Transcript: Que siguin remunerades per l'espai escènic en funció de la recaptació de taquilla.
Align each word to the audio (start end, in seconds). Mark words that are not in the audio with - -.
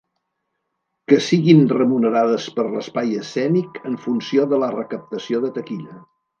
Que 1.11 1.19
siguin 1.25 1.61
remunerades 1.73 2.49
per 2.57 2.67
l'espai 2.71 3.13
escènic 3.21 3.79
en 3.93 4.01
funció 4.09 4.51
de 4.55 4.63
la 4.65 4.75
recaptació 4.81 5.47
de 5.49 5.57
taquilla. 5.61 6.05